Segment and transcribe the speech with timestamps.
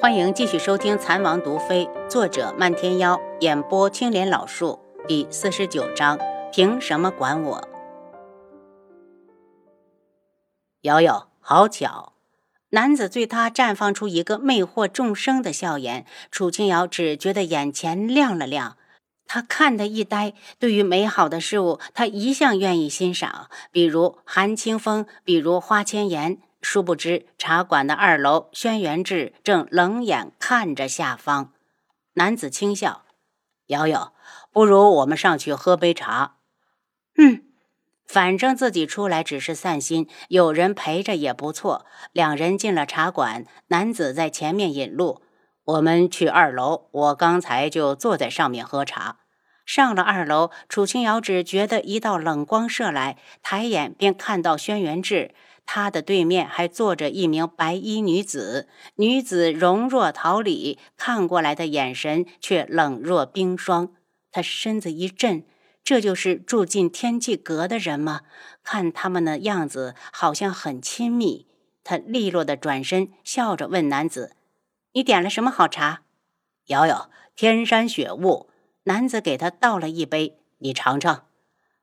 [0.00, 6.18] 欢迎继续收听《残王毒妃》，作者漫天妖，演播青莲老树，第四十九章。
[6.50, 7.68] 凭什么管我？
[10.80, 12.14] 瑶瑶，好巧！
[12.70, 16.06] 男子对他绽放出一个魅惑众生的笑颜。
[16.30, 18.78] 楚清瑶只觉得眼前亮了亮，
[19.26, 20.32] 他看得一呆。
[20.58, 26.38] 对于美好的事物，他一向愿意欣赏，比如寒清风，比如花千颜。
[26.62, 31.52] 殊不知，茶馆的二楼，轩辕志正冷眼看着下方。
[32.14, 33.04] 男子轻笑
[33.68, 34.12] ：“瑶瑶，
[34.52, 36.36] 不如我们上去喝杯茶。
[37.16, 37.42] ”“嗯，
[38.06, 45.22] 反正自己出来只是散心，有人陪着也不错。”两人进了茶馆，男子在前面引路
[45.64, 49.16] ：“我们去二楼，我刚才就坐在上面喝茶。”
[49.64, 55.32] 上了二楼，楚清瑶只觉得一道冷光射来，抬眼便看到轩辕志。
[55.72, 58.66] 他的对面还坐着一名白衣女子，
[58.96, 63.92] 女子容若桃李，看过来的眼神却冷若冰霜。
[64.32, 65.44] 他身子一震，
[65.84, 68.22] 这就是住进天际阁的人吗？
[68.64, 71.46] 看他们的样子，好像很亲密。
[71.84, 74.34] 他利落的转身，笑着问男子
[74.94, 76.02] ：“你点了什么好茶
[76.66, 78.50] ？”“瑶瑶，天山雪雾。”
[78.90, 81.26] 男子给他倒了一杯，你尝尝。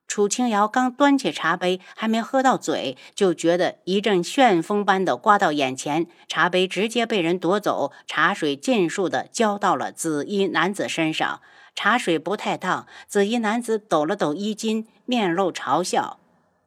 [0.08, 11.42] 楚清瑶刚端起茶杯，还没喝到嘴，就觉得一阵旋风般的刮到眼前，茶杯直接被人夺走，茶水尽数的浇到了紫衣男子身上。
[11.76, 16.20] 茶水不太烫，紫衣男子抖了抖衣襟，面露嘲笑：“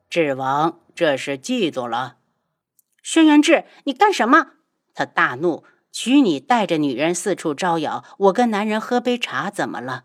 [0.09, 2.19] 智王这是嫉妒了。”
[3.03, 4.49] 轩辕志，你干什么？
[4.95, 10.05] 他大怒：“娶你带着女人四处招摇，我跟男人喝杯茶怎么了？”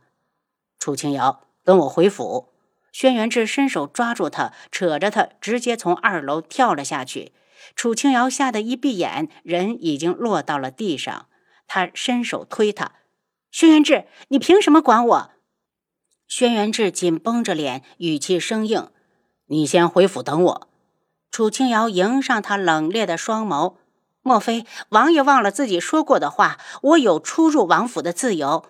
[0.79, 2.54] 楚清瑶，跟我回府。
[2.95, 7.33] 轩辕志伸手抓住他，扯着他直接从二楼跳了下去。
[7.75, 11.25] 楚清瑶吓得一闭眼，人已经落到了地上。
[11.67, 12.93] 他伸手推他
[13.51, 15.31] ：“轩辕志，你凭什么管我？”
[16.29, 18.87] 轩辕志紧绷着脸，语气生硬
[19.47, 20.69] ：“你先回府等我。”
[21.29, 23.75] 楚清瑶迎上他冷冽的双眸
[24.23, 26.57] ：“莫非王爷忘了自己说过的话？
[26.81, 28.67] 我有出入王府的自由。”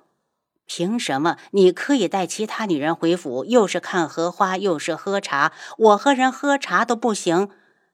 [0.68, 7.50] 凭什么你可以带其他女人回府，又是看荷花，又是喝茶，我和人喝茶都不行？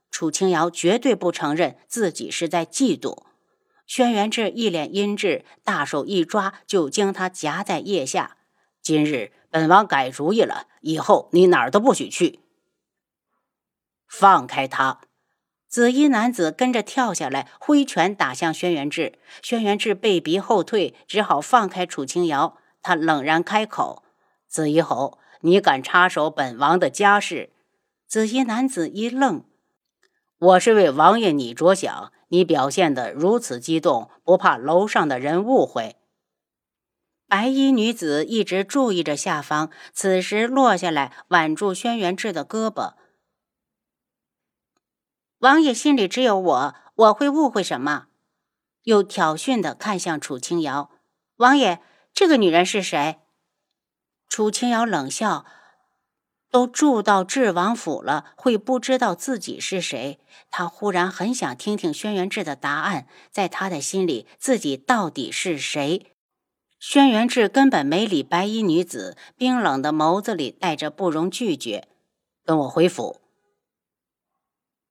[0.09, 3.23] 楚清瑶绝对不承认自己是在嫉妒。
[3.85, 8.37] 轩辕志一脸阴鸷，大手一抓，就将他夹在腋下。
[8.81, 12.39] 今日本王改主意了，以后你哪儿都不许去。
[14.07, 15.01] 放开他！
[15.67, 19.19] 紫衣男子跟着跳下来，挥拳打向轩辕志。
[19.41, 22.57] 轩辕志被逼后退，只好放开楚清瑶。
[22.81, 24.03] 他冷然开口
[24.47, 27.51] ：“紫衣侯，你敢插手本王的家事？”
[28.07, 29.45] 紫衣男子一愣
[30.39, 35.97] ：“我是为王爷你着想，你表现得如此激动，不怕楼上的人误会？”
[37.29, 42.95] 白衣女子一直注意着下方，此时落下来挽住轩辕志的胳膊
[45.39, 48.07] ：“王爷心里只有我，我会误会什么？”
[48.83, 50.89] 又挑衅地看向楚清瑶
[51.37, 51.79] ：“王爷。”
[52.13, 53.19] 这个女人是谁？
[54.27, 55.45] 楚清瑶冷笑
[56.49, 60.19] ：“都住到智王府了，会不知道自己是谁？”
[60.51, 66.15] 她忽然很想听听轩辕志的答案，在他的心里，自己到底是谁？
[66.79, 71.87] 轩辕志根本没理白衣女子，冰冷的眸子里带着不容拒绝
[72.43, 73.21] ：“跟我回府。”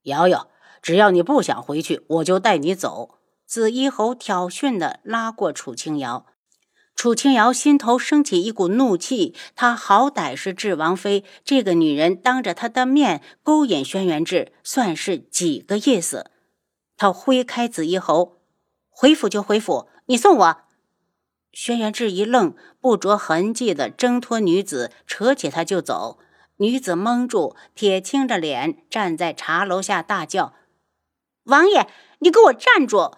[0.05, 0.49] 瑶瑶，
[0.81, 6.27] 只要你不想回去，我就带你走。”紫衣侯挑衅的拉过楚清瑶。
[7.01, 16.31] 楚清瑶心头升起一股怒气，她好歹是智王妃，这个女人当着她的面勾引轩辕志，算是几个意思？
[16.99, 18.43] 她挥开紫衣侯，
[18.91, 20.57] 回府就回府，你送我。
[21.53, 26.19] 轩辕志一愣，不着痕迹的挣脱女子，扯起她就走。
[26.59, 30.53] 女子蒙住，铁青着脸站在茶楼下，大叫
[31.45, 31.89] ：“王爷，
[32.19, 33.17] 你给我站住！”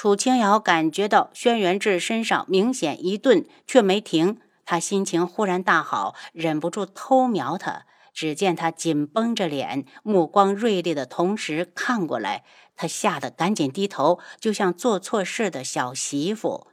[0.00, 4.38] 楚清瑶感觉到轩辕志身上明显一顿，却没停。
[4.64, 7.82] 他心情忽然大好，忍不住偷瞄他。
[8.14, 12.44] 只见他紧绷着脸，目光锐利的同时看过来，
[12.76, 16.68] 他吓得赶紧低头，就像做错事的小媳妇。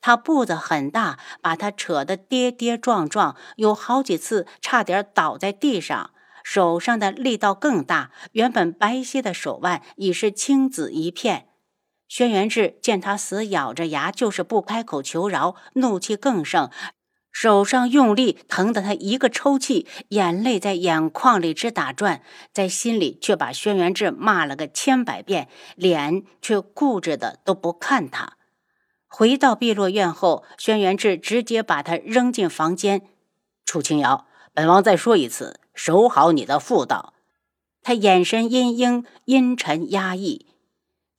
[0.00, 6.12] 他步子很大，把他扯得跌跌撞撞，有好几次差点倒在地上。
[6.44, 11.46] 手上的力道更大，原本白皙的手腕已是青紫一片。
[12.08, 16.70] 轩辕志见他死咬着牙，就是不开口求饶，怒气更盛，
[17.30, 22.22] 手上用力，疼得他一个抽泣，眼泪在眼眶里直打转，
[22.52, 28.32] 在心里却把轩辕志骂了个千百遍，脸却固执的都不看他。
[29.06, 33.02] 回到碧落院后，轩辕志直接把他扔进房间。
[33.64, 37.12] 楚清瑶，本王再说一次，守好你的妇道。
[37.82, 40.47] 他眼神阴阴、阴沉、压抑。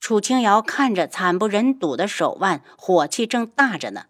[0.00, 4.06] 楚清瑶看着惨不忍睹的手腕，火气正大着呢。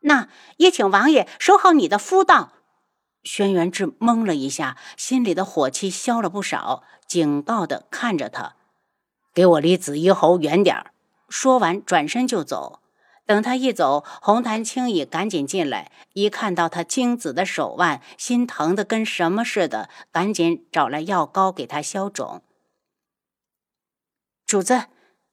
[0.00, 0.28] 那
[0.58, 2.52] 也请王爷守好你的夫道。
[3.22, 8.54] 轩辕志懵了一下，心里的火气消了不少，警告的看着他
[9.34, 10.92] ：“给我离紫衣侯远点儿。”
[11.28, 12.80] 说完，转身就走。
[13.26, 22.42] 等他一走，红檀青羽赶紧进来，一看到他青紫的手腕，心疼的跟什么似的，赶紧找来药膏给他消肿。
[24.46, 24.86] 主子，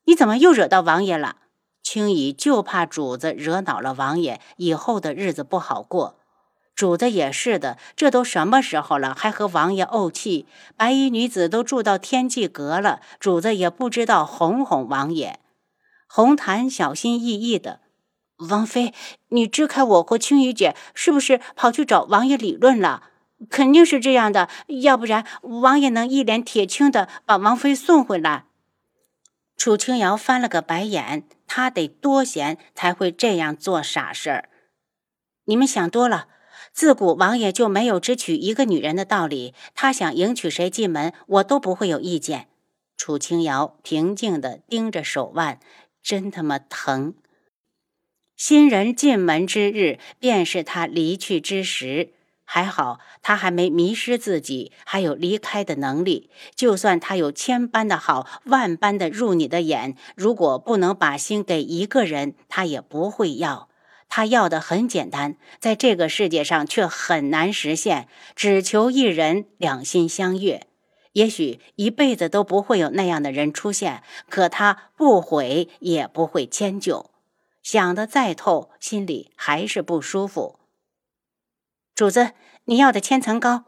[0.07, 1.35] 你怎么又惹到王爷了？
[1.83, 6.17] 青羽就怕主子惹恼了王爷，以后的日子不好过。
[6.73, 10.45] 主子也是的，这都什么时候了，还和王爷怄气？
[10.77, 15.41] 白衣女子都住到天际阁了，主子也不知道哄哄王爷。
[16.07, 17.81] 红檀小心翼翼的，
[18.49, 18.93] 王妃，
[19.27, 23.03] 你支开我和青羽姐，是不是跑去找王爷理论了？
[23.49, 24.47] 肯定是这样的，
[24.83, 28.45] 要不然王爷能一脸铁青的把王妃送回来？
[29.57, 34.49] 楚清瑶翻了个白眼，他得多闲才会这样做傻事儿？
[35.45, 36.27] 你们想多了。
[36.73, 42.47] 自古王爷就没有只娶一个女人的道理，他想迎娶谁进门，我都不会有意见。
[42.95, 45.59] 楚清瑶平静地盯着手腕，
[46.03, 47.15] 真他妈疼。
[48.35, 52.13] 新人进门之日，便是他离去之时。
[52.49, 56.29] 还好，他还没迷失自己，还有离开的能力。
[56.55, 63.67] 就算他有千般的好，万般的入你的眼，如果不能把心给一个人，他也不会要。
[64.07, 70.67] 他要的很简单，在这个世界上却很难实现，只求一人两心相悦。
[71.11, 77.11] 也许一辈子都不会有那样的人出现，可他不悔也不会迁就。
[77.61, 80.56] 想得再透，心里还是不舒服。
[81.97, 82.33] 主子，
[82.65, 83.63] 你要的千层糕。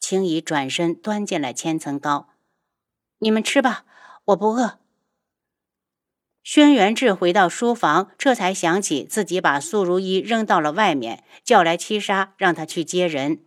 [0.00, 2.26] 青姨转身端进来千层糕，
[3.20, 3.84] 你们吃吧，
[4.24, 4.80] 我不饿。
[6.42, 13.44] 轩辕志回到书房，这才想起自己把素如意扔到了外面，叫来七杀，让他去接人。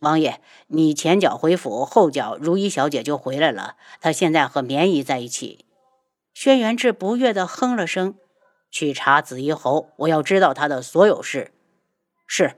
[0.00, 5.64] 王爷，你前脚回府，后脚如意小姐就回来了，她现在和绵姨在一起。
[6.34, 8.18] 轩辕志不悦地哼了声
[8.70, 11.54] ：“去查紫衣侯，我要知道他的所有事。”
[12.28, 12.56] 是。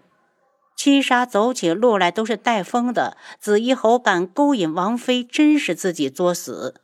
[0.85, 6.75] 七杀走起路来都是带风的，紫衣侯敢勾引王妃，真是自己作死。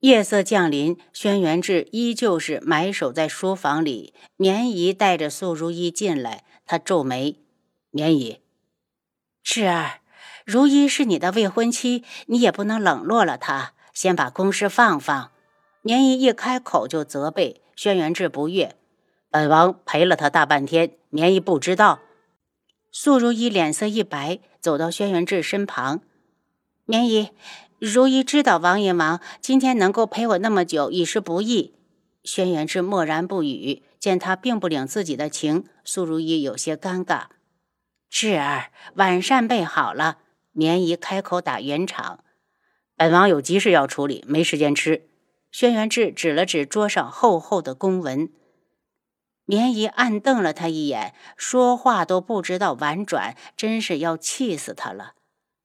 [0.00, 4.12] 夜色降临，轩辕志依旧是埋首在书房里。
[4.34, 7.36] 绵姨带着素如意进来，他皱眉
[7.92, 8.40] ：“绵姨，
[9.44, 10.00] 志儿，
[10.44, 13.74] 如意是你的未婚妻，你也不能冷落了她。
[13.94, 15.30] 先把公事放放。”
[15.82, 18.74] 绵姨一开口就责备轩辕志不悦。
[19.30, 22.00] 本王陪了他大半天，绵姨不知道。
[22.90, 26.00] 素如意脸色一白，走到轩辕志身旁。
[26.84, 27.30] 绵姨，
[27.78, 31.74] 如意知道王爷忙，今天能够陪我那么久，已是不易。
[32.24, 37.24] 轩辕志默然不语，见他并不领自己的情，素如意有些尴尬。
[38.10, 40.18] 志儿，晚膳备好了。
[40.52, 42.24] 绵姨开口打圆场。
[42.96, 45.08] 本王有急事要处理，没时间吃。
[45.52, 48.30] 轩辕志指了指桌上厚厚的公文。
[49.50, 55.14] 绵姨暗瞪了他一眼，说话都不知道婉转，真是要气死他了。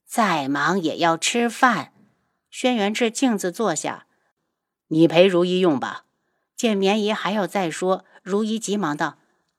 [0.05, 1.91] 再忙也要吃饭。
[2.49, 4.05] 轩辕志径自坐下，
[4.87, 6.05] 你陪如意用吧。
[6.55, 9.17] 见绵姨还要再说，如意急忙道：“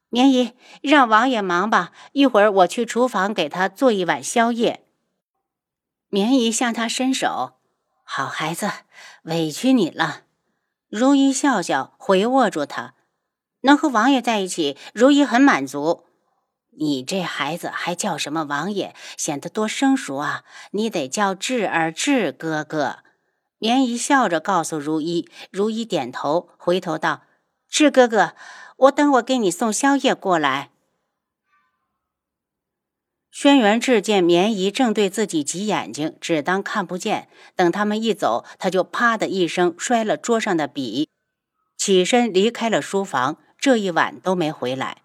[0.09, 4.87] 绵姨，让王爷忙吧，一会儿我去厨房给他做一碗宵夜。”
[6.09, 7.59] 绵姨向他伸手
[8.05, 8.71] ：“好孩子，
[9.25, 10.23] 委屈你了。”
[10.89, 12.95] 如意笑笑，回握住他。
[13.65, 16.05] 能和王爷在一起，如意很满足。
[16.77, 20.45] 你这孩子还叫什么王爷，显得多生疏啊！
[20.73, 22.99] 你得叫智儿智哥哥。
[23.59, 27.23] 绵姨笑着告诉如意，如意点头，回头道
[27.71, 28.35] ：“智哥哥，
[28.77, 30.71] 我等我给你送宵夜过来。”
[33.33, 37.29] 轩辕志见绵姨正对自己挤眼睛，只当看不见。
[37.57, 41.09] 等他们一走，他就啪的一声摔了桌上的笔，
[41.79, 43.39] 起身离开了书房。
[43.65, 44.99] 这一晚都没回来。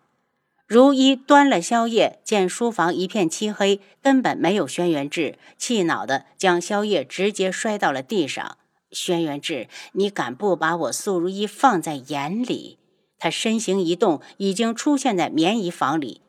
[0.67, 8.57] 如一端了宵夜，见书房一片漆黑，根本没有轩辕志，气恼的将宵夜直接摔到了地上。
[8.91, 12.77] 轩辕志，你敢不把我素如一放在眼里？
[13.17, 16.19] 他身形一动，已经出现在棉衣房里。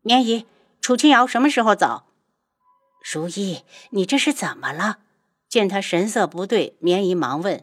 [0.00, 0.46] 棉姨，
[0.80, 2.04] 楚清瑶什么时候走？
[3.12, 3.58] 如意，
[3.90, 5.00] 你这是怎么了？
[5.50, 7.62] 见他神色不对，棉姨忙问：“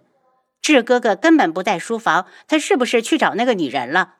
[0.61, 4.15] 智哥哥根本不在书房，他是不是去找那个女人了？”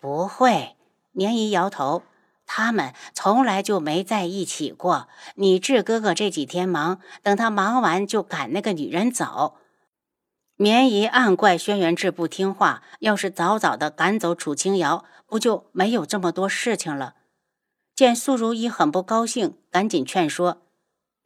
[0.00, 0.76] 不会，
[1.12, 2.02] 绵姨摇头。
[2.50, 5.06] 他们从来就没在一起过。
[5.34, 9.58] 你智哥哥这几天忙，等他忙完就赶那个女人走。
[10.56, 17.16] 绵姨暗怪轩辕志不听话，要是早早的赶走楚清瑶，不就没有这么多事情了？
[17.94, 20.62] 见苏如意很不高兴，赶紧劝说：“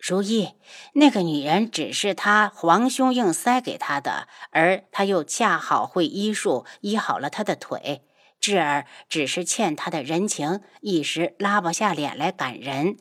[0.05, 0.55] 如意，
[0.95, 8.03] 那个女人只是他皇兄硬塞给他的，而他又恰好会医术，医好了他的腿。”
[8.41, 12.97] 智儿只是欠他的人情，一时拉不下脸来赶人。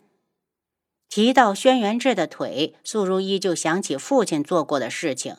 [1.10, 5.38] 提到轩辕志的腿，苏如意就想起父亲做过的事情。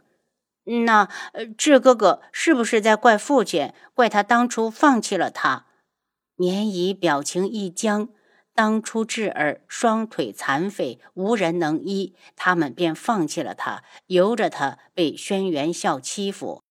[0.64, 1.08] 那
[1.56, 5.66] 智哥哥是不是在怪父亲，怪他当初放弃了他？
[6.38, 8.08] 年姨表情一僵。
[8.54, 16.62] 当初智儿双腿残废，无人能医，他们便放弃了他，由着他被轩辕笑欺负，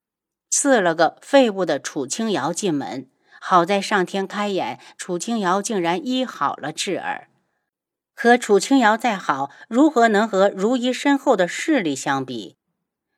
[0.49, 3.07] 赐了个废物的楚清瑶进门。
[3.39, 7.29] 好在上天开眼，楚清瑶竟然医好了智儿。
[8.13, 12.55] 可楚清瑶再好，如何能和如懿身后的势力相比？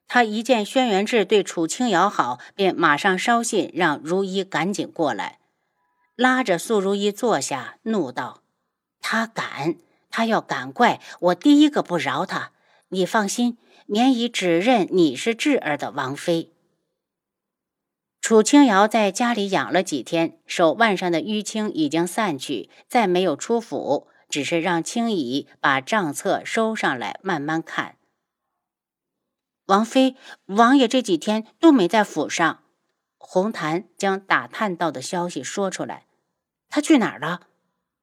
[0.08, 5.40] 他一见轩辕志对楚清瑶好，便马上捎信让如懿赶紧过来，
[6.16, 8.43] 拉着素如懿坐下，怒道
[9.04, 9.76] ：“他敢，
[10.10, 12.54] 他要敢怪，我第一个不饶他。
[12.88, 16.52] 你放心，免以指认你是智儿的王妃。”
[18.22, 27.98] 楚清瑶在家里养了几天，手腕上的淤青已经散去，再没有出府，只是让青姨把账册收上来慢慢看。
[29.66, 32.64] 王妃、王爷这几天都没在府上。
[33.18, 36.06] 红檀将打探到的消息说出来，
[36.70, 37.48] 他去哪儿了？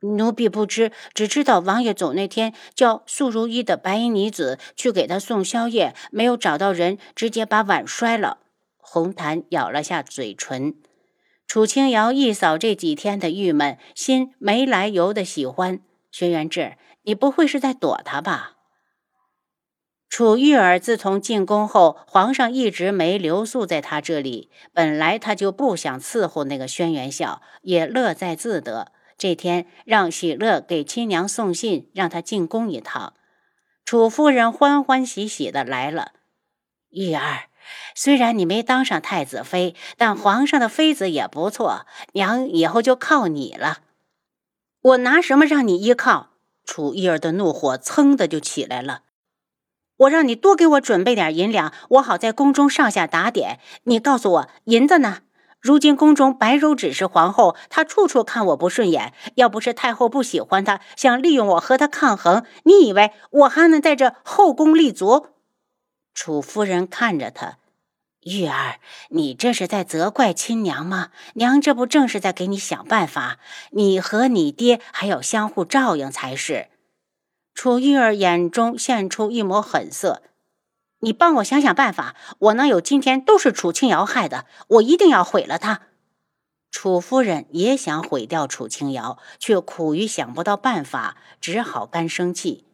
[0.02, 8.38] 奴婢不知，只知道王爷走那天叫素如意的白衣女子去给他送宵夜，没有找到人，直接把碗摔了。
[8.78, 10.74] 红檀咬了下嘴唇，
[11.46, 15.80] 楚清瑶一扫这几天的郁闷，心没来由的喜欢
[16.10, 16.76] 轩辕志。
[17.02, 18.56] 你不会是在躲他吧？
[20.08, 24.50] 楚玉儿自从进宫后，皇上一直没留宿在他这里。
[24.72, 28.90] 本来他就不想伺候那个轩辕笑，也乐在自得。
[29.20, 33.12] 这天让喜乐给亲娘送信，让他进宫一趟。
[33.84, 36.12] 楚夫人欢欢喜喜的来了，
[36.88, 37.50] 玉儿。
[37.94, 41.84] 虽然你没当上太子妃，但皇上的妃子也不错。
[42.14, 43.80] 娘以后就靠你了。
[44.80, 46.30] 我拿什么让你依靠？
[46.64, 49.02] 楚玉儿的怒火噌的就起来了。
[49.98, 53.60] 我让你多给我准备点银两，我好在宫中上下打点。
[53.82, 55.18] 你告诉我银子呢？
[55.60, 59.12] 如今宫中白柔只是皇后，她处处看我不顺眼。
[59.34, 65.28] 要不是太后不喜欢她，想利用我和她抗衡，你以为我还能在这后宫立足？
[66.14, 67.58] 楚夫人看着他。
[68.22, 71.08] 玉儿，你这是在责怪亲娘吗？
[71.34, 73.38] 娘这不正是在给你想办法？
[73.70, 76.68] 你和你爹还要相互照应才是。
[77.54, 80.22] 楚玉儿眼中现出一抹狠色
[81.00, 85.82] ：“你帮我想想办法，我能有今天都是楚清瑶害的，我一定要毁了她。”
[86.70, 92.64] 楚夫人也想毁掉楚清瑶，却苦于想不到办法，只好干生气：“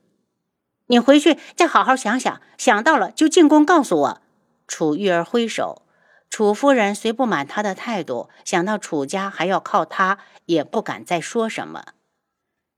[0.88, 4.22] 你回去再好好想想，想到了就进宫告诉我。”
[4.68, 5.82] 楚玉儿挥手，
[6.28, 11.84] 楚夫人虽不满他的态度，想到楚家还要靠他，也不敢再说什么。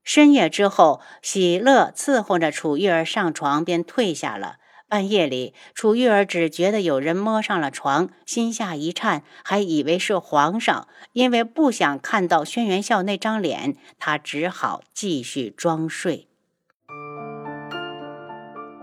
[0.04, 4.58] 深夜之后，喜乐伺候着楚玉儿上床，便退下了。
[4.88, 10.88] 半夜里，楚玉儿只觉得有人摸上了床，心下一颤，还以为是皇上。
[11.12, 16.26] 因为不想看到轩辕笑那张脸，他只好继续装睡。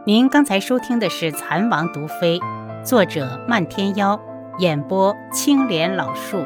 [0.06, 2.38] 您刚才收听的是《蚕王毒妃》。
[2.84, 4.20] 作者：漫天妖，
[4.60, 6.38] 演播：青莲老树。